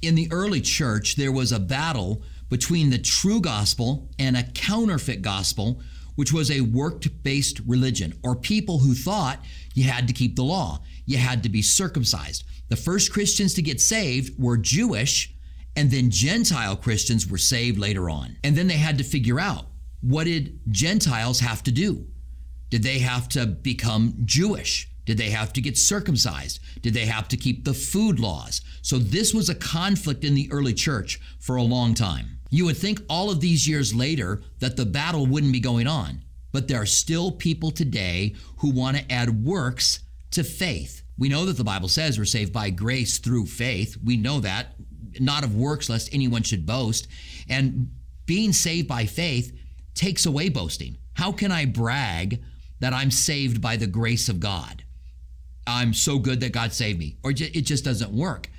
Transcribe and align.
In 0.00 0.14
the 0.14 0.28
early 0.30 0.60
church, 0.60 1.16
there 1.16 1.32
was 1.32 1.50
a 1.50 1.58
battle 1.58 2.22
between 2.48 2.90
the 2.90 2.98
true 2.98 3.40
gospel 3.40 4.08
and 4.18 4.36
a 4.36 4.44
counterfeit 4.44 5.22
gospel, 5.22 5.82
which 6.14 6.32
was 6.32 6.50
a 6.50 6.60
work 6.60 7.04
based 7.22 7.60
religion, 7.66 8.14
or 8.22 8.36
people 8.36 8.78
who 8.78 8.94
thought 8.94 9.44
you 9.74 9.84
had 9.84 10.06
to 10.08 10.14
keep 10.14 10.36
the 10.36 10.44
law, 10.44 10.82
you 11.04 11.16
had 11.16 11.42
to 11.42 11.48
be 11.48 11.62
circumcised. 11.62 12.44
The 12.68 12.76
first 12.76 13.12
Christians 13.12 13.54
to 13.54 13.62
get 13.62 13.80
saved 13.80 14.38
were 14.38 14.56
Jewish, 14.56 15.34
and 15.74 15.90
then 15.90 16.10
Gentile 16.10 16.76
Christians 16.76 17.26
were 17.26 17.38
saved 17.38 17.78
later 17.78 18.10
on. 18.10 18.36
And 18.44 18.56
then 18.56 18.68
they 18.68 18.76
had 18.76 18.98
to 18.98 19.04
figure 19.04 19.40
out 19.40 19.66
what 20.00 20.24
did 20.24 20.60
Gentiles 20.70 21.40
have 21.40 21.62
to 21.64 21.72
do? 21.72 22.06
Did 22.70 22.82
they 22.82 22.98
have 22.98 23.28
to 23.30 23.46
become 23.46 24.14
Jewish? 24.24 24.90
Did 25.08 25.16
they 25.16 25.30
have 25.30 25.54
to 25.54 25.62
get 25.62 25.78
circumcised? 25.78 26.60
Did 26.82 26.92
they 26.92 27.06
have 27.06 27.28
to 27.28 27.38
keep 27.38 27.64
the 27.64 27.72
food 27.72 28.20
laws? 28.20 28.60
So 28.82 28.98
this 28.98 29.32
was 29.32 29.48
a 29.48 29.54
conflict 29.54 30.22
in 30.22 30.34
the 30.34 30.50
early 30.52 30.74
church 30.74 31.18
for 31.40 31.56
a 31.56 31.62
long 31.62 31.94
time. 31.94 32.40
You 32.50 32.66
would 32.66 32.76
think 32.76 33.00
all 33.08 33.30
of 33.30 33.40
these 33.40 33.66
years 33.66 33.94
later 33.94 34.42
that 34.58 34.76
the 34.76 34.84
battle 34.84 35.24
wouldn't 35.24 35.54
be 35.54 35.60
going 35.60 35.86
on, 35.86 36.24
but 36.52 36.68
there 36.68 36.82
are 36.82 36.84
still 36.84 37.32
people 37.32 37.70
today 37.70 38.34
who 38.58 38.68
want 38.68 38.98
to 38.98 39.10
add 39.10 39.46
works 39.46 40.00
to 40.32 40.44
faith. 40.44 41.02
We 41.16 41.30
know 41.30 41.46
that 41.46 41.56
the 41.56 41.64
Bible 41.64 41.88
says 41.88 42.18
we're 42.18 42.26
saved 42.26 42.52
by 42.52 42.68
grace 42.68 43.16
through 43.16 43.46
faith. 43.46 43.96
We 44.04 44.18
know 44.18 44.40
that, 44.40 44.74
not 45.18 45.42
of 45.42 45.56
works, 45.56 45.88
lest 45.88 46.12
anyone 46.12 46.42
should 46.42 46.66
boast. 46.66 47.08
And 47.48 47.92
being 48.26 48.52
saved 48.52 48.88
by 48.88 49.06
faith 49.06 49.58
takes 49.94 50.26
away 50.26 50.50
boasting. 50.50 50.98
How 51.14 51.32
can 51.32 51.50
I 51.50 51.64
brag 51.64 52.44
that 52.80 52.92
I'm 52.92 53.10
saved 53.10 53.62
by 53.62 53.76
the 53.76 53.86
grace 53.86 54.28
of 54.28 54.38
God? 54.38 54.84
I'm 55.68 55.92
so 55.92 56.18
good 56.18 56.40
that 56.40 56.52
God 56.52 56.72
saved 56.72 56.98
me, 56.98 57.16
or 57.22 57.30
it 57.30 57.62
just 57.62 57.84
doesn't 57.84 58.10
work. 58.10 58.50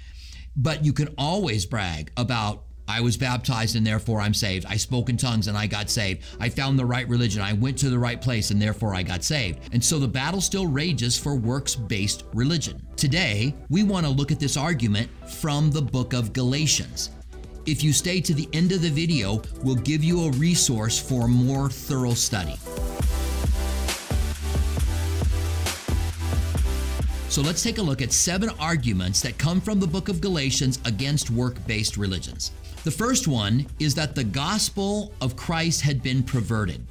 But 0.56 0.86
you 0.86 0.94
can 0.94 1.14
always 1.18 1.66
brag 1.66 2.12
about 2.16 2.64
I 2.88 3.02
was 3.02 3.18
baptized 3.18 3.76
and 3.76 3.86
therefore 3.86 4.20
I'm 4.20 4.34
saved. 4.34 4.66
I 4.68 4.76
spoke 4.76 5.10
in 5.10 5.18
tongues 5.18 5.48
and 5.48 5.56
I 5.56 5.68
got 5.68 5.92
saved. 5.92 6.24
I 6.40 6.50
found 6.50 6.80
the 6.80 6.86
right 6.86 7.08
religion. 7.08 7.40
I 7.40 7.54
went 7.54 7.78
to 7.80 7.90
the 7.90 8.00
right 8.00 8.20
place 8.20 8.50
and 8.50 8.60
therefore 8.60 8.96
I 8.96 9.04
got 9.04 9.24
saved. 9.24 9.60
And 9.74 9.84
so 9.84 10.00
the 10.00 10.08
battle 10.08 10.42
still 10.42 10.66
rages 10.66 11.16
for 11.16 11.36
works 11.36 11.76
based 11.76 12.24
religion. 12.34 12.82
Today, 12.96 13.54
we 13.70 13.84
want 13.84 14.08
to 14.08 14.12
look 14.12 14.32
at 14.32 14.40
this 14.40 14.58
argument 14.58 15.08
from 15.30 15.70
the 15.70 15.84
book 15.84 16.14
of 16.14 16.34
Galatians. 16.34 17.12
If 17.68 17.84
you 17.84 17.94
stay 17.94 18.22
to 18.22 18.34
the 18.34 18.50
end 18.54 18.72
of 18.72 18.82
the 18.82 18.90
video, 18.90 19.44
we'll 19.64 19.76
give 19.76 20.04
you 20.04 20.24
a 20.24 20.32
resource 20.32 20.98
for 20.98 21.28
more 21.28 21.70
thorough 21.70 22.16
study. 22.16 22.56
So 27.30 27.44
let's 27.44 27.62
take 27.62 27.78
a 27.78 27.82
look 27.84 28.02
at 28.02 28.12
seven 28.12 28.50
arguments 28.60 29.22
that 29.22 29.38
come 29.38 29.62
from 29.62 29.80
the 29.80 29.86
book 29.86 30.10
of 30.10 30.20
Galatians 30.20 30.80
against 30.86 31.30
work 31.30 31.56
based 31.68 31.96
religions. 31.96 32.52
The 32.84 32.90
first 32.90 33.28
one 33.28 33.68
is 33.78 33.94
that 33.96 34.16
the 34.16 34.24
gospel 34.24 35.14
of 35.22 35.36
Christ 35.36 35.82
had 35.82 36.02
been 36.02 36.24
perverted. 36.24 36.84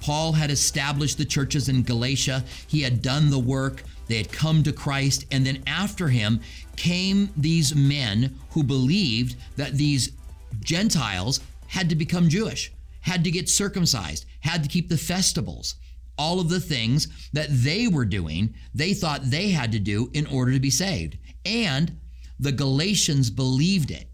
Paul 0.00 0.32
had 0.32 0.50
established 0.50 1.18
the 1.18 1.26
churches 1.26 1.68
in 1.68 1.82
Galatia, 1.82 2.42
he 2.66 2.80
had 2.80 3.02
done 3.02 3.28
the 3.28 3.38
work, 3.38 3.82
they 4.06 4.16
had 4.16 4.32
come 4.32 4.62
to 4.62 4.72
Christ, 4.72 5.26
and 5.30 5.44
then 5.44 5.62
after 5.66 6.08
him 6.08 6.40
came 6.76 7.28
these 7.36 7.74
men 7.74 8.34
who 8.52 8.62
believed 8.62 9.36
that 9.56 9.74
these 9.74 10.12
Gentiles 10.60 11.40
had 11.66 11.90
to 11.90 11.96
become 11.96 12.30
Jewish, 12.30 12.72
had 13.02 13.22
to 13.24 13.30
get 13.30 13.50
circumcised, 13.50 14.24
had 14.40 14.62
to 14.62 14.70
keep 14.70 14.88
the 14.88 14.96
festivals 14.96 15.74
all 16.22 16.38
of 16.38 16.48
the 16.48 16.60
things 16.60 17.08
that 17.32 17.48
they 17.50 17.88
were 17.88 18.04
doing, 18.04 18.54
they 18.72 18.94
thought 18.94 19.22
they 19.24 19.48
had 19.48 19.72
to 19.72 19.80
do 19.80 20.08
in 20.14 20.24
order 20.26 20.52
to 20.52 20.60
be 20.60 20.70
saved. 20.70 21.18
And 21.44 21.98
the 22.38 22.52
Galatians 22.52 23.28
believed 23.28 23.90
it, 23.90 24.08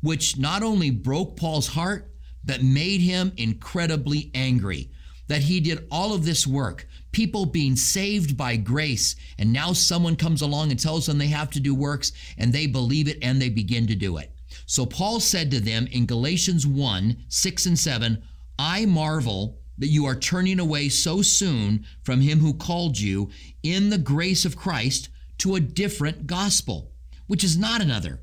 which 0.00 0.38
not 0.38 0.62
only 0.62 0.92
broke 0.92 1.36
Paul's 1.36 1.66
heart, 1.66 2.08
but 2.44 2.62
made 2.62 3.00
him 3.00 3.32
incredibly 3.36 4.30
angry 4.32 4.92
that 5.26 5.42
he 5.42 5.58
did 5.58 5.88
all 5.90 6.14
of 6.14 6.24
this 6.24 6.46
work, 6.46 6.86
people 7.10 7.46
being 7.46 7.74
saved 7.74 8.36
by 8.36 8.54
grace, 8.54 9.16
and 9.36 9.52
now 9.52 9.72
someone 9.72 10.14
comes 10.14 10.42
along 10.42 10.70
and 10.70 10.78
tells 10.78 11.06
them 11.06 11.18
they 11.18 11.26
have 11.26 11.50
to 11.50 11.60
do 11.60 11.74
works, 11.74 12.12
and 12.38 12.52
they 12.52 12.66
believe 12.66 13.08
it 13.08 13.18
and 13.22 13.42
they 13.42 13.48
begin 13.48 13.88
to 13.88 13.96
do 13.96 14.18
it. 14.18 14.32
So 14.66 14.86
Paul 14.86 15.18
said 15.18 15.50
to 15.50 15.60
them 15.60 15.88
in 15.88 16.06
Galatians 16.06 16.64
1 16.64 17.24
6 17.28 17.66
and 17.66 17.78
7, 17.78 18.22
I 18.56 18.86
marvel 18.86 19.59
that 19.80 19.88
you 19.88 20.06
are 20.06 20.14
turning 20.14 20.60
away 20.60 20.88
so 20.88 21.22
soon 21.22 21.84
from 22.02 22.20
him 22.20 22.38
who 22.38 22.54
called 22.54 22.98
you 23.00 23.30
in 23.62 23.90
the 23.90 23.98
grace 23.98 24.44
of 24.44 24.56
Christ 24.56 25.08
to 25.38 25.56
a 25.56 25.60
different 25.60 26.26
gospel, 26.26 26.92
which 27.26 27.42
is 27.42 27.58
not 27.58 27.80
another. 27.80 28.20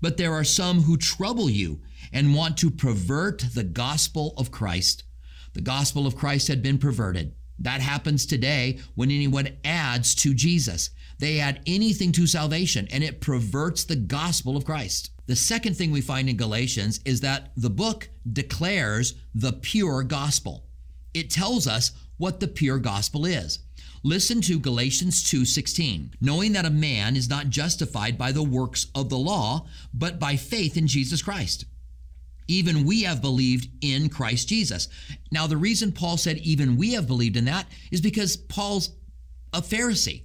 But 0.00 0.16
there 0.16 0.32
are 0.32 0.44
some 0.44 0.82
who 0.82 0.96
trouble 0.96 1.48
you 1.48 1.80
and 2.12 2.34
want 2.34 2.56
to 2.58 2.70
pervert 2.70 3.44
the 3.54 3.64
gospel 3.64 4.34
of 4.36 4.50
Christ. 4.50 5.04
The 5.52 5.60
gospel 5.60 6.06
of 6.06 6.16
Christ 6.16 6.48
had 6.48 6.62
been 6.62 6.78
perverted. 6.78 7.34
That 7.58 7.80
happens 7.80 8.26
today 8.26 8.80
when 8.94 9.10
anyone 9.10 9.48
adds 9.64 10.14
to 10.16 10.34
Jesus. 10.34 10.90
They 11.20 11.38
add 11.38 11.60
anything 11.66 12.12
to 12.12 12.26
salvation 12.26 12.88
and 12.90 13.04
it 13.04 13.20
perverts 13.20 13.84
the 13.84 13.96
gospel 13.96 14.56
of 14.56 14.64
Christ. 14.64 15.10
The 15.26 15.36
second 15.36 15.76
thing 15.76 15.90
we 15.90 16.00
find 16.00 16.28
in 16.28 16.36
Galatians 16.36 17.00
is 17.04 17.20
that 17.20 17.52
the 17.56 17.70
book 17.70 18.08
declares 18.30 19.14
the 19.34 19.52
pure 19.52 20.02
gospel 20.02 20.66
it 21.14 21.30
tells 21.30 21.66
us 21.66 21.92
what 22.18 22.40
the 22.40 22.48
pure 22.48 22.78
gospel 22.78 23.24
is. 23.24 23.60
Listen 24.02 24.42
to 24.42 24.58
Galatians 24.58 25.22
2:16. 25.22 26.12
Knowing 26.20 26.52
that 26.52 26.66
a 26.66 26.70
man 26.70 27.16
is 27.16 27.28
not 27.28 27.48
justified 27.48 28.18
by 28.18 28.32
the 28.32 28.42
works 28.42 28.88
of 28.94 29.08
the 29.08 29.18
law, 29.18 29.66
but 29.94 30.20
by 30.20 30.36
faith 30.36 30.76
in 30.76 30.86
Jesus 30.86 31.22
Christ. 31.22 31.64
Even 32.46 32.84
we 32.84 33.04
have 33.04 33.22
believed 33.22 33.70
in 33.80 34.10
Christ 34.10 34.48
Jesus. 34.48 34.88
Now 35.30 35.46
the 35.46 35.56
reason 35.56 35.92
Paul 35.92 36.18
said 36.18 36.36
even 36.38 36.76
we 36.76 36.92
have 36.92 37.06
believed 37.06 37.36
in 37.36 37.46
that 37.46 37.66
is 37.90 38.02
because 38.02 38.36
Paul's 38.36 38.90
a 39.54 39.62
Pharisee. 39.62 40.24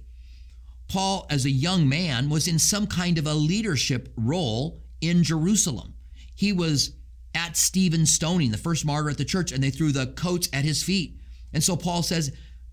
Paul 0.86 1.24
as 1.30 1.46
a 1.46 1.50
young 1.50 1.88
man 1.88 2.28
was 2.28 2.48
in 2.48 2.58
some 2.58 2.86
kind 2.86 3.16
of 3.16 3.26
a 3.26 3.32
leadership 3.32 4.12
role 4.16 4.82
in 5.00 5.22
Jerusalem. 5.22 5.94
He 6.34 6.52
was 6.52 6.90
at 7.34 7.56
Stephen's 7.56 8.10
stoning, 8.10 8.50
the 8.50 8.58
first 8.58 8.84
martyr 8.84 9.10
at 9.10 9.18
the 9.18 9.24
church, 9.24 9.52
and 9.52 9.62
they 9.62 9.70
threw 9.70 9.92
the 9.92 10.08
coats 10.08 10.48
at 10.52 10.64
his 10.64 10.82
feet. 10.82 11.18
And 11.52 11.62
so 11.62 11.76
Paul 11.76 12.02
says, 12.02 12.32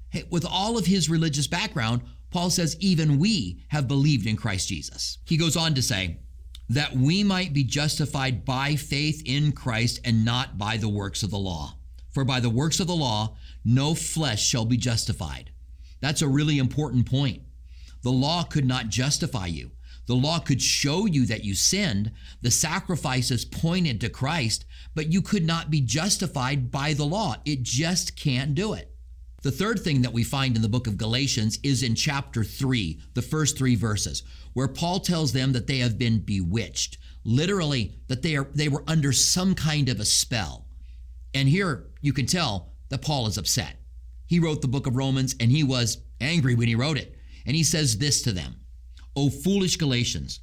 hey, 0.10 0.24
with 0.30 0.46
all 0.50 0.78
of 0.78 0.86
his 0.86 1.10
religious 1.10 1.48
background, 1.48 2.02
Paul 2.32 2.50
says, 2.50 2.76
even 2.80 3.20
we 3.20 3.64
have 3.70 3.88
believed 3.88 4.28
in 4.28 4.36
Christ 4.36 4.68
Jesus. 4.68 5.20
He 5.26 5.38
goes 5.38 5.56
on 5.56 5.74
to 5.76 5.82
say, 5.82 6.20
that 6.70 6.94
we 6.94 7.24
might 7.24 7.54
be 7.54 7.64
justified 7.64 8.44
by 8.44 8.76
faith 8.76 9.22
in 9.26 9.54
Christ 9.54 10.02
and 10.04 10.26
not 10.26 10.58
by 10.58 10.78
the 10.78 10.90
works 10.90 11.24
of 11.24 11.32
the 11.32 11.38
law. 11.38 11.76
For 12.12 12.26
by 12.26 12.40
the 12.40 12.50
works 12.50 12.80
of 12.80 12.88
the 12.88 12.96
law, 12.96 13.38
no 13.64 13.94
flesh 13.94 14.46
shall 14.46 14.66
be 14.66 14.76
justified. 14.76 15.52
That's 16.02 16.22
a 16.22 16.28
really 16.28 16.58
important 16.58 17.10
point. 17.10 17.44
The 18.02 18.12
law 18.12 18.44
could 18.44 18.66
not 18.66 18.90
justify 18.90 19.48
you. 19.48 19.72
The 20.08 20.16
law 20.16 20.40
could 20.40 20.62
show 20.62 21.06
you 21.06 21.26
that 21.28 21.44
you 21.44 21.54
sinned. 21.54 22.12
The 22.42 22.50
sacrifices 22.52 23.46
pointed 23.46 24.02
to 24.02 24.10
Christ, 24.10 24.66
but 24.96 25.12
you 25.12 25.22
could 25.22 25.46
not 25.46 25.70
be 25.70 25.82
justified 25.82 26.72
by 26.72 26.94
the 26.94 27.06
law. 27.06 27.36
It 27.46 27.62
just 27.62 28.16
can't 28.16 28.56
do 28.56 28.74
it. 28.74 28.94
The 29.44 29.52
third 29.52 29.80
thing 29.80 30.02
that 30.02 30.14
we 30.14 30.24
find 30.24 30.56
in 30.56 30.62
the 30.62 30.70
book 30.70 30.88
of 30.88 30.98
Galatians 30.98 31.60
is 31.62 31.84
in 31.84 31.94
chapter 31.94 32.44
3, 32.44 33.00
the 33.14 33.22
first 33.22 33.58
three 33.58 33.76
verses, 33.76 34.24
where 34.54 34.68
Paul 34.68 35.00
tells 35.00 35.32
them 35.32 35.54
that 35.54 35.68
they 35.68 35.78
have 35.78 35.98
been 35.98 36.20
bewitched, 36.20 36.98
literally 37.24 38.00
that 38.08 38.24
they 38.24 38.36
are 38.36 38.48
they 38.54 38.68
were 38.68 38.84
under 38.88 39.12
some 39.12 39.54
kind 39.54 39.90
of 39.90 40.00
a 40.00 40.06
spell. 40.06 40.68
And 41.34 41.48
here 41.48 41.88
you 42.02 42.14
can 42.14 42.26
tell 42.26 42.74
that 42.90 43.04
Paul 43.04 43.28
is 43.28 43.38
upset. 43.38 43.76
He 44.26 44.40
wrote 44.40 44.62
the 44.62 44.68
book 44.68 44.88
of 44.88 44.96
Romans 44.96 45.36
and 45.40 45.52
he 45.52 45.64
was 45.64 46.00
angry 46.20 46.56
when 46.56 46.68
he 46.68 46.76
wrote 46.76 46.98
it. 46.98 47.16
And 47.46 47.56
he 47.56 47.64
says 47.64 47.98
this 47.98 48.22
to 48.24 48.32
them. 48.32 48.56
O 49.18 49.32
foolish 49.32 49.78
Galatians, 49.78 50.42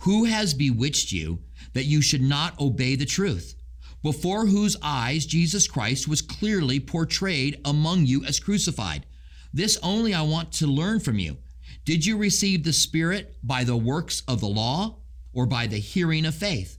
who 0.00 0.24
has 0.24 0.52
bewitched 0.52 1.10
you 1.10 1.38
that 1.72 1.86
you 1.86 2.02
should 2.02 2.20
not 2.20 2.60
obey 2.60 2.94
the 2.94 3.06
truth? 3.06 3.54
Before 4.02 4.44
whose 4.44 4.76
eyes 4.82 5.24
Jesus 5.24 5.66
Christ 5.66 6.06
was 6.06 6.20
clearly 6.20 6.80
portrayed 6.80 7.62
among 7.64 8.04
you 8.04 8.22
as 8.26 8.38
crucified. 8.38 9.06
This 9.54 9.78
only 9.82 10.12
I 10.12 10.20
want 10.20 10.52
to 10.52 10.66
learn 10.66 11.00
from 11.00 11.18
you. 11.18 11.38
Did 11.86 12.04
you 12.04 12.18
receive 12.18 12.62
the 12.62 12.74
Spirit 12.74 13.36
by 13.42 13.64
the 13.64 13.76
works 13.76 14.22
of 14.28 14.40
the 14.40 14.48
law 14.48 14.98
or 15.32 15.46
by 15.46 15.66
the 15.66 15.78
hearing 15.78 16.26
of 16.26 16.34
faith? 16.34 16.76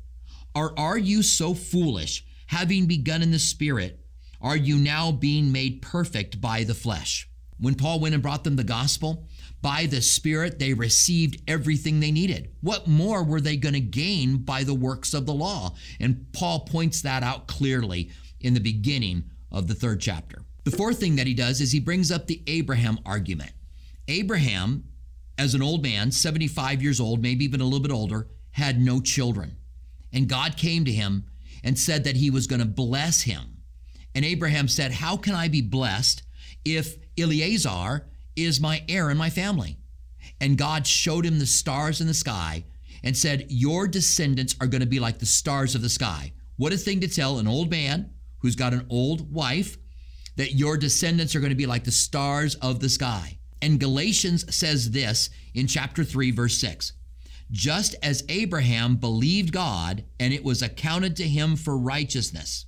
Or 0.54 0.78
are 0.80 0.98
you 0.98 1.24
so 1.24 1.56
foolish, 1.56 2.24
having 2.48 2.86
begun 2.86 3.24
in 3.24 3.32
the 3.32 3.40
Spirit, 3.40 4.00
are 4.42 4.58
you 4.58 4.78
now 4.78 5.12
being 5.12 5.52
made 5.52 5.82
perfect 5.82 6.40
by 6.40 6.64
the 6.66 6.76
flesh? 6.76 7.28
When 7.58 7.76
Paul 7.76 8.00
went 8.00 8.14
and 8.16 8.24
brought 8.24 8.44
them 8.44 8.56
the 8.56 8.64
gospel, 8.64 9.28
by 9.62 9.86
the 9.86 10.02
Spirit, 10.02 10.58
they 10.58 10.74
received 10.74 11.42
everything 11.48 12.00
they 12.00 12.12
needed. 12.12 12.52
What 12.62 12.88
more 12.88 13.24
were 13.24 13.42
they 13.42 13.58
going 13.58 13.74
to 13.74 13.80
gain 13.80 14.38
by 14.38 14.64
the 14.64 14.74
works 14.74 15.14
of 15.14 15.26
the 15.26 15.34
law? 15.34 15.76
And 16.00 16.26
Paul 16.34 16.62
points 16.62 17.02
that 17.02 17.24
out 17.24 17.48
clearly 17.48 18.10
in 18.40 18.54
the 18.54 18.60
beginning 18.60 19.26
of 19.52 19.68
the 19.68 19.76
third 19.76 20.02
chapter. 20.02 20.44
The 20.64 20.72
fourth 20.72 21.00
thing 21.00 21.16
that 21.16 21.28
he 21.28 21.34
does 21.34 21.62
is 21.62 21.72
he 21.72 21.80
brings 21.80 22.12
up 22.12 22.28
the 22.28 22.42
Abraham 22.48 23.00
argument. 23.06 23.52
Abraham, 24.08 24.86
as 25.38 25.54
an 25.54 25.62
old 25.62 25.84
man, 25.84 26.12
75 26.12 26.82
years 26.82 27.00
old, 27.00 27.22
maybe 27.22 27.46
even 27.46 27.62
a 27.62 27.66
little 27.66 27.80
bit 27.80 27.92
older, 27.92 28.28
had 28.52 28.80
no 28.80 29.00
children. 29.00 29.58
And 30.14 30.28
God 30.28 30.58
came 30.58 30.86
to 30.86 30.92
him 30.92 31.26
and 31.64 31.78
said 31.78 32.04
that 32.04 32.18
he 32.18 32.30
was 32.30 32.48
going 32.48 32.60
to 32.60 32.68
bless 32.68 33.22
him. 33.22 33.62
And 34.14 34.26
Abraham 34.26 34.68
said, 34.68 34.92
How 34.92 35.18
can 35.18 35.36
I 35.36 35.48
be 35.48 35.62
blessed 35.62 36.24
if 36.66 36.98
Eleazar 37.18 38.08
is 38.36 38.60
my 38.60 38.84
heir 38.88 39.10
and 39.10 39.20
my 39.20 39.30
family? 39.30 39.78
And 40.40 40.58
God 40.58 40.86
showed 40.88 41.26
him 41.26 41.40
the 41.40 41.46
stars 41.46 42.02
in 42.02 42.08
the 42.08 42.14
sky 42.14 42.66
and 43.04 43.16
said, 43.16 43.46
Your 43.50 43.88
descendants 43.88 44.56
are 44.62 44.68
going 44.68 44.82
to 44.82 44.88
be 44.88 45.00
like 45.00 45.20
the 45.20 45.26
stars 45.26 45.76
of 45.76 45.82
the 45.82 45.90
sky. 45.90 46.34
What 46.58 46.74
a 46.74 46.78
thing 46.78 47.00
to 47.02 47.08
tell 47.08 47.40
an 47.40 47.48
old 47.48 47.72
man 47.72 48.12
who's 48.40 48.56
got 48.56 48.74
an 48.74 48.86
old 48.90 49.34
wife 49.34 49.78
that 50.36 50.56
your 50.56 50.78
descendants 50.78 51.36
are 51.36 51.40
going 51.40 51.52
to 51.52 51.56
be 51.56 51.66
like 51.66 51.84
the 51.84 51.92
stars 51.92 52.56
of 52.56 52.80
the 52.80 52.90
sky. 52.90 53.38
And 53.62 53.80
Galatians 53.80 54.56
says 54.56 54.92
this 54.92 55.30
in 55.54 55.68
chapter 55.68 56.04
3, 56.04 56.32
verse 56.32 56.58
6 56.58 56.94
Just 57.52 57.96
as 58.02 58.24
Abraham 58.30 58.96
believed 58.96 59.52
God, 59.52 60.04
and 60.20 60.34
it 60.34 60.44
was 60.44 60.62
accounted 60.62 61.16
to 61.18 61.28
him 61.28 61.56
for 61.56 61.78
righteousness. 61.78 62.66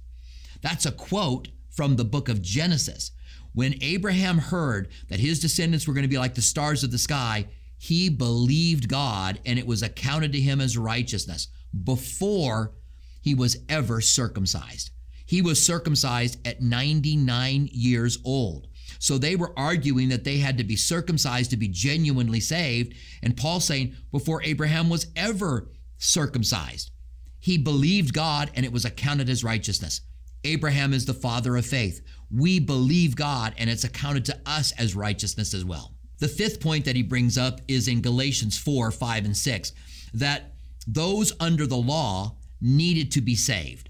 That's 0.61 0.85
a 0.85 0.91
quote 0.91 1.49
from 1.71 1.95
the 1.95 2.05
book 2.05 2.29
of 2.29 2.41
Genesis. 2.41 3.11
When 3.53 3.81
Abraham 3.81 4.37
heard 4.39 4.89
that 5.09 5.19
his 5.19 5.39
descendants 5.39 5.87
were 5.87 5.93
going 5.93 6.03
to 6.03 6.09
be 6.09 6.17
like 6.17 6.35
the 6.35 6.41
stars 6.41 6.83
of 6.83 6.91
the 6.91 6.97
sky, 6.97 7.47
he 7.77 8.09
believed 8.09 8.87
God, 8.87 9.39
and 9.45 9.59
it 9.59 9.67
was 9.67 9.83
accounted 9.83 10.31
to 10.33 10.39
him 10.39 10.61
as 10.61 10.77
righteousness 10.77 11.49
before 11.83 12.73
he 13.21 13.35
was 13.35 13.57
ever 13.69 14.01
circumcised. 14.01 14.91
He 15.25 15.41
was 15.41 15.65
circumcised 15.65 16.45
at 16.47 16.61
99 16.61 17.69
years 17.71 18.19
old. 18.25 18.67
So 18.99 19.17
they 19.17 19.35
were 19.35 19.57
arguing 19.57 20.09
that 20.09 20.23
they 20.23 20.37
had 20.37 20.57
to 20.57 20.63
be 20.63 20.75
circumcised 20.75 21.51
to 21.51 21.57
be 21.57 21.67
genuinely 21.67 22.39
saved. 22.39 22.93
And 23.21 23.35
Paul 23.35 23.59
saying, 23.59 23.95
before 24.11 24.43
Abraham 24.43 24.89
was 24.89 25.07
ever 25.15 25.69
circumcised, 25.97 26.91
he 27.39 27.57
believed 27.57 28.13
God 28.13 28.51
and 28.55 28.65
it 28.65 28.71
was 28.71 28.85
accounted 28.85 29.29
as 29.29 29.43
righteousness. 29.43 30.01
Abraham 30.43 30.93
is 30.93 31.05
the 31.05 31.13
father 31.13 31.55
of 31.57 31.65
faith. 31.65 32.01
We 32.31 32.59
believe 32.59 33.15
God 33.15 33.53
and 33.57 33.69
it's 33.69 33.83
accounted 33.83 34.25
to 34.25 34.39
us 34.45 34.71
as 34.73 34.95
righteousness 34.95 35.53
as 35.53 35.63
well. 35.63 35.93
The 36.19 36.27
fifth 36.27 36.61
point 36.61 36.85
that 36.85 36.95
he 36.95 37.03
brings 37.03 37.37
up 37.37 37.61
is 37.67 37.87
in 37.87 38.01
Galatians 38.01 38.57
4, 38.57 38.91
5, 38.91 39.25
and 39.25 39.35
6 39.35 39.71
that 40.13 40.53
those 40.87 41.33
under 41.39 41.65
the 41.65 41.77
law 41.77 42.37
needed 42.61 43.11
to 43.11 43.21
be 43.21 43.35
saved. 43.35 43.89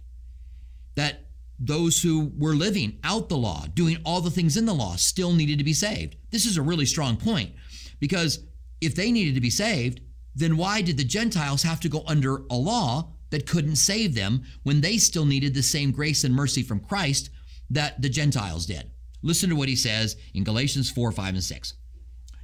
That 0.95 1.27
those 1.59 2.01
who 2.01 2.31
were 2.37 2.55
living 2.55 2.99
out 3.03 3.29
the 3.29 3.37
law, 3.37 3.65
doing 3.73 3.97
all 4.03 4.21
the 4.21 4.31
things 4.31 4.57
in 4.57 4.65
the 4.65 4.73
law, 4.73 4.95
still 4.95 5.33
needed 5.33 5.57
to 5.59 5.63
be 5.63 5.73
saved. 5.73 6.15
This 6.31 6.45
is 6.45 6.57
a 6.57 6.61
really 6.61 6.85
strong 6.85 7.17
point 7.17 7.51
because 7.99 8.39
if 8.81 8.95
they 8.95 9.11
needed 9.11 9.35
to 9.35 9.41
be 9.41 9.49
saved, 9.49 10.01
then 10.35 10.57
why 10.57 10.81
did 10.81 10.97
the 10.97 11.03
Gentiles 11.03 11.63
have 11.63 11.79
to 11.81 11.89
go 11.89 12.03
under 12.07 12.43
a 12.49 12.55
law 12.55 13.12
that 13.33 13.47
couldn't 13.47 13.77
save 13.77 14.13
them 14.13 14.43
when 14.61 14.79
they 14.79 14.95
still 14.95 15.25
needed 15.25 15.55
the 15.55 15.63
same 15.63 15.91
grace 15.91 16.23
and 16.23 16.35
mercy 16.35 16.61
from 16.61 16.79
Christ 16.79 17.31
that 17.67 17.99
the 17.99 18.07
Gentiles 18.07 18.67
did? 18.67 18.91
Listen 19.23 19.49
to 19.49 19.55
what 19.55 19.69
he 19.69 19.75
says 19.75 20.15
in 20.35 20.43
Galatians 20.43 20.91
4, 20.91 21.11
5, 21.11 21.33
and 21.33 21.43
6. 21.43 21.73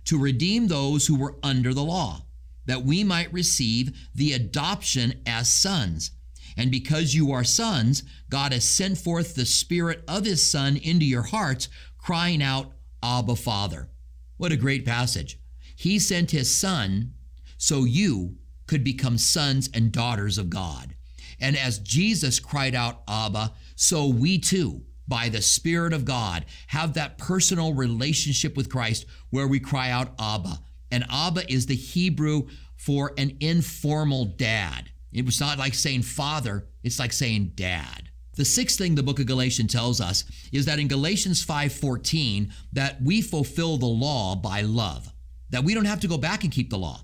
To 0.06 0.18
redeem 0.18 0.68
those 0.68 1.06
who 1.06 1.16
were 1.16 1.36
under 1.44 1.76
the 1.76 1.84
law, 1.84 2.26
that 2.66 2.84
we 2.84 3.04
might 3.04 3.32
receive 3.32 3.96
the 4.16 4.34
adoption 4.34 5.22
as 5.28 5.48
sons. 5.48 6.10
And 6.58 6.72
because 6.72 7.14
you 7.14 7.32
are 7.32 7.44
sons, 7.44 8.02
God 8.32 8.52
has 8.52 8.64
sent 8.64 8.98
forth 8.98 9.36
the 9.36 9.46
Spirit 9.46 10.04
of 10.08 10.26
His 10.26 10.50
Son 10.50 10.76
into 10.76 11.06
your 11.06 11.22
hearts, 11.22 11.70
crying 12.00 12.42
out, 12.42 12.72
Abba, 13.04 13.36
Father. 13.36 13.90
What 14.38 14.52
a 14.52 14.58
great 14.58 14.86
passage. 14.86 15.40
He 15.76 16.00
sent 16.00 16.32
His 16.32 16.52
Son 16.54 17.14
so 17.58 17.84
you 17.84 18.38
could 18.70 18.84
become 18.84 19.18
sons 19.18 19.68
and 19.74 19.92
daughters 19.92 20.38
of 20.38 20.48
God. 20.48 20.94
And 21.42 21.58
as 21.58 21.80
Jesus 21.80 22.40
cried 22.40 22.76
out, 22.76 23.02
Abba, 23.08 23.54
so 23.76 24.06
we 24.06 24.38
too, 24.38 24.84
by 25.08 25.28
the 25.30 25.42
Spirit 25.42 25.92
of 25.92 26.06
God, 26.06 26.46
have 26.68 26.94
that 26.94 27.18
personal 27.18 27.74
relationship 27.74 28.56
with 28.56 28.70
Christ 28.70 29.08
where 29.32 29.48
we 29.48 29.60
cry 29.60 29.90
out, 29.90 30.14
Abba. 30.20 30.60
And 30.92 31.04
Abba 31.10 31.52
is 31.52 31.66
the 31.66 31.76
Hebrew 31.76 32.48
for 32.78 33.12
an 33.18 33.38
informal 33.40 34.26
dad. 34.26 34.92
It 35.12 35.26
was 35.26 35.40
not 35.40 35.58
like 35.58 35.74
saying 35.74 36.04
father, 36.04 36.68
it's 36.84 37.00
like 37.00 37.12
saying 37.12 37.54
dad. 37.56 38.12
The 38.36 38.46
sixth 38.46 38.78
thing 38.78 38.94
the 38.94 39.02
book 39.02 39.20
of 39.20 39.26
Galatians 39.26 39.74
tells 39.74 40.00
us 40.00 40.26
is 40.52 40.66
that 40.66 40.78
in 40.78 40.88
Galatians 40.88 41.44
5:14 41.44 42.54
that 42.74 43.02
we 43.02 43.24
fulfill 43.24 43.78
the 43.78 43.88
law 43.88 44.36
by 44.36 44.62
love. 44.62 45.12
That 45.50 45.64
we 45.64 45.74
don't 45.74 45.86
have 45.86 46.02
to 46.02 46.08
go 46.08 46.20
back 46.20 46.44
and 46.44 46.54
keep 46.54 46.70
the 46.70 46.78
law. 46.78 47.04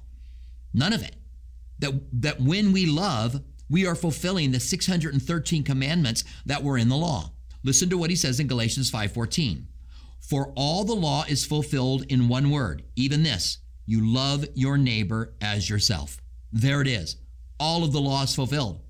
None 0.71 0.94
of 0.94 1.01
it. 1.01 1.15
That 1.80 1.94
that 2.22 2.42
when 2.42 2.72
we 2.72 2.86
love, 2.86 3.42
we 3.69 3.86
are 3.86 3.95
fulfilling 3.95 4.51
the 4.51 4.60
613 4.60 5.63
commandments 5.63 6.24
that 6.45 6.63
were 6.63 6.77
in 6.77 6.89
the 6.89 6.95
law. 6.95 7.31
Listen 7.63 7.89
to 7.89 7.98
what 7.98 8.10
he 8.10 8.16
says 8.16 8.39
in 8.39 8.48
Galatians 8.48 8.92
5:14. 8.92 9.68
For 10.19 10.51
all 10.56 10.83
the 10.83 10.95
law 10.95 11.25
is 11.27 11.45
fulfilled 11.45 12.06
in 12.10 12.27
one 12.27 12.50
word, 12.50 12.83
even 12.95 13.24
this, 13.24 13.60
you 13.86 14.06
love 14.06 14.45
your 14.56 14.77
neighbor 14.77 15.36
as 15.39 15.69
yourself. 15.69 16.19
There 16.51 16.81
it 16.81 16.88
is 16.88 17.18
all 17.60 17.83
of 17.83 17.92
the 17.92 18.01
law 18.01 18.24
is 18.24 18.36
fulfilled 18.36 18.81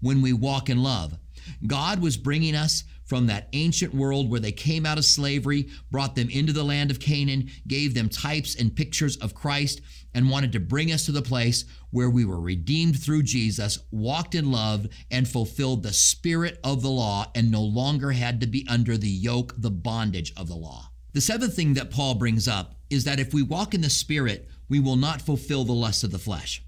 when 0.00 0.22
we 0.22 0.32
walk 0.32 0.68
in 0.68 0.82
love. 0.82 1.18
God 1.66 2.00
was 2.00 2.16
bringing 2.16 2.54
us 2.54 2.84
from 3.04 3.26
that 3.26 3.48
ancient 3.54 3.94
world 3.94 4.30
where 4.30 4.40
they 4.40 4.52
came 4.52 4.84
out 4.84 4.98
of 4.98 5.04
slavery, 5.04 5.68
brought 5.90 6.14
them 6.14 6.28
into 6.28 6.52
the 6.52 6.64
land 6.64 6.90
of 6.90 7.00
Canaan, 7.00 7.48
gave 7.66 7.94
them 7.94 8.08
types 8.08 8.54
and 8.54 8.76
pictures 8.76 9.16
of 9.16 9.34
Christ, 9.34 9.80
and 10.14 10.28
wanted 10.28 10.52
to 10.52 10.60
bring 10.60 10.92
us 10.92 11.06
to 11.06 11.12
the 11.12 11.22
place 11.22 11.64
where 11.90 12.10
we 12.10 12.24
were 12.24 12.40
redeemed 12.40 13.00
through 13.02 13.22
Jesus, 13.22 13.78
walked 13.90 14.34
in 14.34 14.50
love, 14.50 14.86
and 15.10 15.26
fulfilled 15.26 15.82
the 15.82 15.92
spirit 15.92 16.58
of 16.62 16.82
the 16.82 16.90
law, 16.90 17.30
and 17.34 17.50
no 17.50 17.62
longer 17.62 18.12
had 18.12 18.40
to 18.42 18.46
be 18.46 18.66
under 18.68 18.98
the 18.98 19.08
yoke, 19.08 19.54
the 19.56 19.70
bondage 19.70 20.32
of 20.36 20.48
the 20.48 20.56
law. 20.56 20.90
The 21.14 21.20
seventh 21.22 21.56
thing 21.56 21.74
that 21.74 21.90
Paul 21.90 22.14
brings 22.14 22.46
up 22.46 22.74
is 22.90 23.04
that 23.04 23.20
if 23.20 23.32
we 23.32 23.42
walk 23.42 23.74
in 23.74 23.80
the 23.80 23.90
spirit, 23.90 24.48
we 24.68 24.80
will 24.80 24.96
not 24.96 25.22
fulfill 25.22 25.64
the 25.64 25.72
lusts 25.72 26.04
of 26.04 26.10
the 26.10 26.18
flesh. 26.18 26.62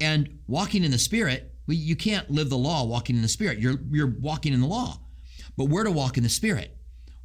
And 0.00 0.38
walking 0.46 0.84
in 0.84 0.90
the 0.90 0.98
Spirit, 0.98 1.54
well, 1.68 1.76
you 1.76 1.94
can't 1.94 2.30
live 2.30 2.48
the 2.48 2.56
law 2.56 2.84
walking 2.84 3.14
in 3.14 3.22
the 3.22 3.28
Spirit. 3.28 3.58
You're, 3.58 3.78
you're 3.90 4.14
walking 4.20 4.54
in 4.54 4.60
the 4.60 4.66
law. 4.66 4.98
But 5.56 5.66
we're 5.66 5.84
to 5.84 5.90
walk 5.90 6.16
in 6.16 6.22
the 6.22 6.30
Spirit. 6.30 6.74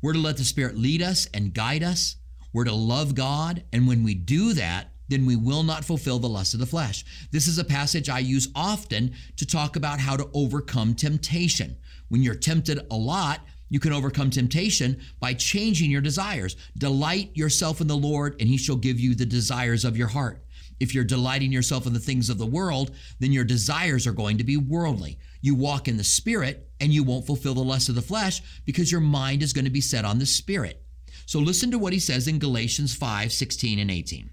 We're 0.01 0.13
to 0.13 0.19
let 0.19 0.35
the 0.35 0.43
Spirit 0.43 0.77
lead 0.77 1.01
us 1.01 1.27
and 1.33 1.53
guide 1.53 1.81
us. 1.81 2.17
We're 2.51 2.65
to 2.65 2.73
love 2.73 3.15
God. 3.15 3.63
And 3.71 3.87
when 3.87 4.03
we 4.03 4.13
do 4.13 4.53
that, 4.53 4.89
then 5.07 5.25
we 5.25 5.37
will 5.37 5.63
not 5.63 5.85
fulfill 5.85 6.19
the 6.19 6.27
lust 6.27 6.53
of 6.53 6.59
the 6.59 6.65
flesh. 6.65 7.05
This 7.31 7.47
is 7.47 7.57
a 7.57 7.63
passage 7.63 8.09
I 8.09 8.19
use 8.19 8.49
often 8.53 9.13
to 9.37 9.45
talk 9.45 9.77
about 9.77 9.99
how 9.99 10.17
to 10.17 10.29
overcome 10.33 10.93
temptation. 10.93 11.77
When 12.09 12.21
you're 12.21 12.35
tempted 12.35 12.85
a 12.91 12.95
lot, 12.95 13.39
you 13.69 13.79
can 13.79 13.93
overcome 13.93 14.29
temptation 14.29 14.99
by 15.19 15.35
changing 15.35 15.89
your 15.89 16.01
desires. 16.01 16.57
Delight 16.77 17.31
yourself 17.33 17.79
in 17.79 17.87
the 17.87 17.95
Lord, 17.95 18.35
and 18.39 18.49
He 18.49 18.57
shall 18.57 18.75
give 18.75 18.99
you 18.99 19.15
the 19.15 19.25
desires 19.25 19.85
of 19.85 19.97
your 19.97 20.09
heart. 20.09 20.43
If 20.83 20.93
you're 20.93 21.05
delighting 21.05 21.53
yourself 21.53 21.87
in 21.87 21.93
the 21.93 21.99
things 21.99 22.29
of 22.29 22.37
the 22.37 22.45
world, 22.45 22.91
then 23.19 23.31
your 23.31 23.45
desires 23.45 24.05
are 24.05 24.11
going 24.11 24.37
to 24.37 24.43
be 24.43 24.57
worldly. 24.57 25.17
You 25.39 25.55
walk 25.55 25.87
in 25.87 25.95
the 25.95 26.03
spirit 26.03 26.69
and 26.81 26.93
you 26.93 27.03
won't 27.05 27.25
fulfill 27.25 27.53
the 27.53 27.63
lust 27.63 27.87
of 27.87 27.95
the 27.95 28.01
flesh 28.01 28.41
because 28.65 28.91
your 28.91 28.99
mind 28.99 29.41
is 29.41 29.53
going 29.53 29.63
to 29.63 29.71
be 29.71 29.79
set 29.79 30.03
on 30.03 30.19
the 30.19 30.25
spirit. 30.25 30.83
So 31.25 31.39
listen 31.39 31.71
to 31.71 31.79
what 31.79 31.93
he 31.93 31.99
says 31.99 32.27
in 32.27 32.37
Galatians 32.37 32.93
5 32.93 33.31
16 33.31 33.79
and 33.79 33.89
18. 33.89 34.29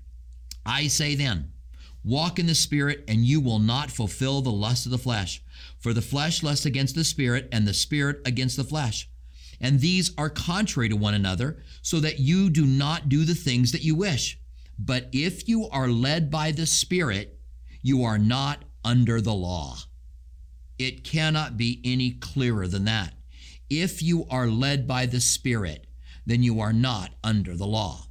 I 0.66 0.88
say 0.88 1.14
then, 1.14 1.52
walk 2.04 2.40
in 2.40 2.46
the 2.46 2.54
spirit 2.56 3.04
and 3.06 3.24
you 3.24 3.40
will 3.40 3.60
not 3.60 3.92
fulfill 3.92 4.40
the 4.40 4.50
lust 4.50 4.86
of 4.86 4.92
the 4.92 4.98
flesh. 4.98 5.40
For 5.78 5.92
the 5.94 6.02
flesh 6.02 6.42
lusts 6.42 6.66
against 6.66 6.96
the 6.96 7.04
spirit 7.04 7.48
and 7.52 7.64
the 7.64 7.74
spirit 7.74 8.22
against 8.26 8.56
the 8.56 8.64
flesh. 8.64 9.08
And 9.60 9.78
these 9.78 10.12
are 10.18 10.30
contrary 10.30 10.88
to 10.88 10.96
one 10.96 11.14
another, 11.14 11.62
so 11.82 12.00
that 12.00 12.18
you 12.18 12.50
do 12.50 12.66
not 12.66 13.08
do 13.08 13.24
the 13.24 13.34
things 13.36 13.70
that 13.70 13.82
you 13.84 13.94
wish. 13.94 14.39
But 14.82 15.10
if 15.12 15.46
you 15.46 15.68
are 15.68 15.88
led 15.88 16.30
by 16.30 16.52
the 16.52 16.64
Spirit, 16.64 17.38
you 17.82 18.02
are 18.04 18.16
not 18.16 18.64
under 18.82 19.20
the 19.20 19.34
law. 19.34 19.76
It 20.78 21.04
cannot 21.04 21.58
be 21.58 21.82
any 21.84 22.12
clearer 22.12 22.66
than 22.66 22.86
that. 22.86 23.12
If 23.68 24.02
you 24.02 24.26
are 24.30 24.46
led 24.46 24.88
by 24.88 25.04
the 25.04 25.20
Spirit, 25.20 25.86
then 26.24 26.42
you 26.42 26.60
are 26.60 26.72
not 26.72 27.10
under 27.22 27.58
the 27.58 27.66
law. 27.66 28.06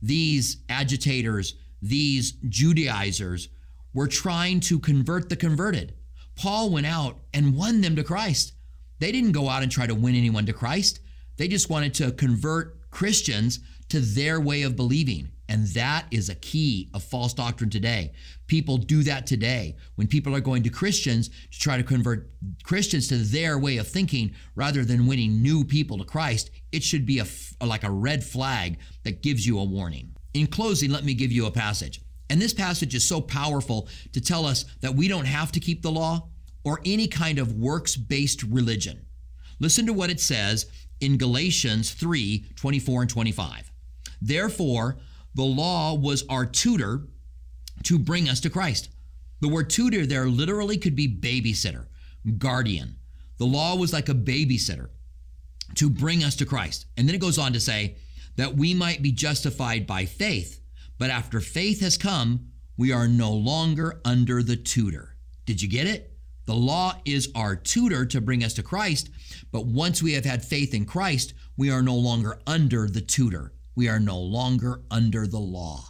These 0.00 0.58
agitators, 0.68 1.56
these 1.82 2.30
Judaizers, 2.48 3.48
were 3.92 4.06
trying 4.06 4.60
to 4.60 4.78
convert 4.78 5.28
the 5.28 5.34
converted. 5.34 5.94
Paul 6.36 6.70
went 6.70 6.86
out 6.86 7.18
and 7.34 7.56
won 7.56 7.80
them 7.80 7.96
to 7.96 8.04
Christ. 8.04 8.52
They 9.00 9.10
didn't 9.10 9.32
go 9.32 9.48
out 9.48 9.64
and 9.64 9.72
try 9.72 9.88
to 9.88 9.96
win 9.96 10.14
anyone 10.14 10.46
to 10.46 10.52
Christ. 10.52 11.00
They 11.38 11.48
just 11.48 11.70
wanted 11.70 11.94
to 11.94 12.12
convert 12.12 12.88
Christians 12.92 13.58
to 13.88 13.98
their 13.98 14.40
way 14.40 14.62
of 14.62 14.76
believing. 14.76 15.32
And 15.48 15.66
that 15.68 16.06
is 16.10 16.28
a 16.28 16.34
key 16.34 16.90
of 16.92 17.02
false 17.02 17.32
doctrine 17.32 17.70
today. 17.70 18.12
People 18.46 18.76
do 18.76 19.02
that 19.04 19.26
today. 19.26 19.76
When 19.94 20.06
people 20.06 20.34
are 20.34 20.40
going 20.40 20.62
to 20.64 20.70
Christians 20.70 21.28
to 21.28 21.58
try 21.58 21.78
to 21.78 21.82
convert 21.82 22.30
Christians 22.64 23.08
to 23.08 23.16
their 23.16 23.58
way 23.58 23.78
of 23.78 23.88
thinking 23.88 24.34
rather 24.54 24.84
than 24.84 25.06
winning 25.06 25.42
new 25.42 25.64
people 25.64 25.98
to 25.98 26.04
Christ, 26.04 26.50
it 26.70 26.82
should 26.82 27.06
be 27.06 27.18
a, 27.18 27.26
like 27.64 27.84
a 27.84 27.90
red 27.90 28.22
flag 28.22 28.78
that 29.04 29.22
gives 29.22 29.46
you 29.46 29.58
a 29.58 29.64
warning. 29.64 30.14
In 30.34 30.46
closing, 30.46 30.90
let 30.90 31.04
me 31.04 31.14
give 31.14 31.32
you 31.32 31.46
a 31.46 31.50
passage. 31.50 32.00
And 32.30 32.40
this 32.40 32.52
passage 32.52 32.94
is 32.94 33.08
so 33.08 33.22
powerful 33.22 33.88
to 34.12 34.20
tell 34.20 34.44
us 34.44 34.64
that 34.82 34.94
we 34.94 35.08
don't 35.08 35.24
have 35.24 35.50
to 35.52 35.60
keep 35.60 35.80
the 35.80 35.90
law 35.90 36.28
or 36.62 36.80
any 36.84 37.08
kind 37.08 37.38
of 37.38 37.54
works 37.54 37.96
based 37.96 38.42
religion. 38.42 39.06
Listen 39.60 39.86
to 39.86 39.94
what 39.94 40.10
it 40.10 40.20
says 40.20 40.66
in 41.00 41.16
Galatians 41.16 41.92
3 41.92 42.44
24 42.54 43.02
and 43.02 43.10
25. 43.10 43.72
Therefore, 44.20 44.98
the 45.38 45.44
law 45.44 45.94
was 45.94 46.24
our 46.28 46.44
tutor 46.44 47.06
to 47.84 47.96
bring 47.96 48.28
us 48.28 48.40
to 48.40 48.50
Christ. 48.50 48.88
The 49.40 49.46
word 49.46 49.70
tutor 49.70 50.04
there 50.04 50.26
literally 50.26 50.78
could 50.78 50.96
be 50.96 51.06
babysitter, 51.06 51.86
guardian. 52.38 52.96
The 53.36 53.46
law 53.46 53.76
was 53.76 53.92
like 53.92 54.08
a 54.08 54.14
babysitter 54.14 54.88
to 55.76 55.90
bring 55.90 56.24
us 56.24 56.34
to 56.36 56.44
Christ. 56.44 56.86
And 56.96 57.06
then 57.06 57.14
it 57.14 57.20
goes 57.20 57.38
on 57.38 57.52
to 57.52 57.60
say 57.60 57.98
that 58.34 58.56
we 58.56 58.74
might 58.74 59.00
be 59.00 59.12
justified 59.12 59.86
by 59.86 60.06
faith, 60.06 60.60
but 60.98 61.08
after 61.08 61.38
faith 61.38 61.82
has 61.82 61.96
come, 61.96 62.48
we 62.76 62.90
are 62.90 63.06
no 63.06 63.32
longer 63.32 64.00
under 64.04 64.42
the 64.42 64.56
tutor. 64.56 65.14
Did 65.46 65.62
you 65.62 65.68
get 65.68 65.86
it? 65.86 66.18
The 66.46 66.54
law 66.54 66.94
is 67.04 67.30
our 67.36 67.54
tutor 67.54 68.06
to 68.06 68.20
bring 68.20 68.42
us 68.42 68.54
to 68.54 68.64
Christ, 68.64 69.08
but 69.52 69.66
once 69.66 70.02
we 70.02 70.14
have 70.14 70.24
had 70.24 70.44
faith 70.44 70.74
in 70.74 70.84
Christ, 70.84 71.32
we 71.56 71.70
are 71.70 71.80
no 71.82 71.94
longer 71.94 72.40
under 72.44 72.88
the 72.88 73.02
tutor. 73.02 73.52
We 73.78 73.88
are 73.88 74.00
no 74.00 74.18
longer 74.18 74.82
under 74.90 75.28
the 75.28 75.38
law. 75.38 75.84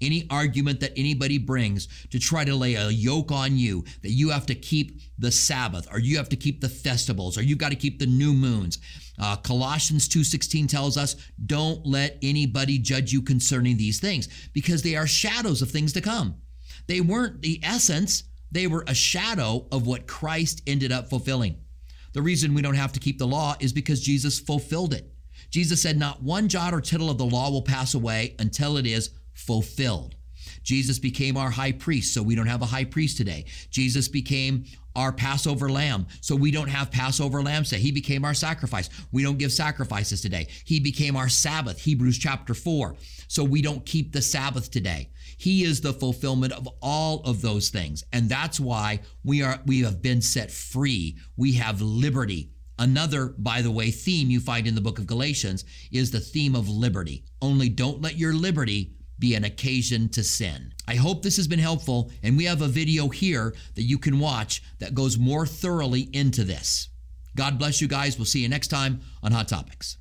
Any 0.00 0.28
argument 0.30 0.78
that 0.78 0.92
anybody 0.96 1.38
brings 1.38 1.88
to 2.10 2.20
try 2.20 2.44
to 2.44 2.54
lay 2.54 2.74
a 2.74 2.88
yoke 2.88 3.32
on 3.32 3.56
you 3.56 3.84
that 4.02 4.12
you 4.12 4.30
have 4.30 4.46
to 4.46 4.54
keep 4.54 5.00
the 5.18 5.32
Sabbath 5.32 5.88
or 5.92 5.98
you 5.98 6.18
have 6.18 6.28
to 6.28 6.36
keep 6.36 6.60
the 6.60 6.68
festivals 6.68 7.36
or 7.36 7.42
you 7.42 7.56
got 7.56 7.70
to 7.70 7.74
keep 7.74 7.98
the 7.98 8.06
new 8.06 8.32
moons. 8.32 8.78
Uh, 9.18 9.34
Colossians 9.34 10.06
2:16 10.06 10.68
tells 10.68 10.96
us, 10.96 11.16
"Don't 11.44 11.84
let 11.84 12.16
anybody 12.22 12.78
judge 12.78 13.12
you 13.12 13.20
concerning 13.20 13.76
these 13.76 13.98
things, 13.98 14.28
because 14.52 14.82
they 14.82 14.94
are 14.94 15.08
shadows 15.08 15.62
of 15.62 15.70
things 15.72 15.92
to 15.94 16.00
come." 16.00 16.36
They 16.86 17.00
weren't 17.00 17.42
the 17.42 17.58
essence 17.64 18.22
they 18.52 18.68
were 18.68 18.84
a 18.86 18.94
shadow 18.94 19.66
of 19.72 19.84
what 19.84 20.06
Christ 20.06 20.62
ended 20.68 20.92
up 20.92 21.10
fulfilling. 21.10 21.56
The 22.12 22.22
reason 22.22 22.54
we 22.54 22.62
don't 22.62 22.74
have 22.74 22.92
to 22.92 23.00
keep 23.00 23.18
the 23.18 23.26
law 23.26 23.56
is 23.58 23.72
because 23.72 24.00
Jesus 24.00 24.38
fulfilled 24.38 24.94
it. 24.94 25.11
Jesus 25.52 25.82
said, 25.82 25.98
Not 25.98 26.22
one 26.22 26.48
jot 26.48 26.74
or 26.74 26.80
tittle 26.80 27.10
of 27.10 27.18
the 27.18 27.26
law 27.26 27.50
will 27.50 27.62
pass 27.62 27.94
away 27.94 28.34
until 28.40 28.76
it 28.78 28.86
is 28.86 29.10
fulfilled. 29.34 30.16
Jesus 30.64 30.98
became 30.98 31.36
our 31.36 31.50
high 31.50 31.72
priest, 31.72 32.14
so 32.14 32.22
we 32.22 32.34
don't 32.34 32.46
have 32.46 32.62
a 32.62 32.66
high 32.66 32.84
priest 32.84 33.16
today. 33.16 33.44
Jesus 33.70 34.08
became 34.08 34.64
our 34.96 35.12
Passover 35.12 35.68
lamb, 35.68 36.06
so 36.20 36.34
we 36.34 36.50
don't 36.50 36.68
have 36.68 36.90
Passover 36.90 37.42
lambs 37.42 37.68
today. 37.68 37.82
He 37.82 37.92
became 37.92 38.24
our 38.24 38.34
sacrifice. 38.34 38.88
We 39.10 39.22
don't 39.22 39.38
give 39.38 39.52
sacrifices 39.52 40.20
today. 40.20 40.48
He 40.64 40.80
became 40.80 41.16
our 41.16 41.28
Sabbath, 41.28 41.80
Hebrews 41.80 42.18
chapter 42.18 42.54
4, 42.54 42.96
so 43.28 43.44
we 43.44 43.62
don't 43.62 43.84
keep 43.84 44.12
the 44.12 44.22
Sabbath 44.22 44.70
today. 44.70 45.10
He 45.36 45.64
is 45.64 45.80
the 45.80 45.92
fulfillment 45.92 46.52
of 46.52 46.68
all 46.80 47.20
of 47.24 47.42
those 47.42 47.68
things. 47.68 48.04
And 48.12 48.28
that's 48.28 48.60
why 48.60 49.00
we 49.24 49.42
are 49.42 49.60
we 49.66 49.80
have 49.80 50.00
been 50.00 50.22
set 50.22 50.50
free. 50.50 51.18
We 51.36 51.54
have 51.54 51.82
liberty. 51.82 52.51
Another, 52.78 53.34
by 53.38 53.62
the 53.62 53.70
way, 53.70 53.90
theme 53.90 54.30
you 54.30 54.40
find 54.40 54.66
in 54.66 54.74
the 54.74 54.80
book 54.80 54.98
of 54.98 55.06
Galatians 55.06 55.64
is 55.90 56.10
the 56.10 56.20
theme 56.20 56.54
of 56.54 56.68
liberty. 56.68 57.24
Only 57.40 57.68
don't 57.68 58.00
let 58.00 58.16
your 58.16 58.32
liberty 58.32 58.94
be 59.18 59.34
an 59.34 59.44
occasion 59.44 60.08
to 60.08 60.24
sin. 60.24 60.72
I 60.88 60.96
hope 60.96 61.22
this 61.22 61.36
has 61.36 61.46
been 61.46 61.60
helpful, 61.60 62.10
and 62.22 62.36
we 62.36 62.44
have 62.44 62.60
a 62.60 62.68
video 62.68 63.08
here 63.08 63.54
that 63.76 63.82
you 63.82 63.98
can 63.98 64.18
watch 64.18 64.62
that 64.80 64.94
goes 64.94 65.16
more 65.16 65.46
thoroughly 65.46 66.08
into 66.12 66.42
this. 66.42 66.88
God 67.36 67.58
bless 67.58 67.80
you 67.80 67.88
guys. 67.88 68.18
We'll 68.18 68.24
see 68.24 68.40
you 68.40 68.48
next 68.48 68.68
time 68.68 69.00
on 69.22 69.32
Hot 69.32 69.48
Topics. 69.48 69.98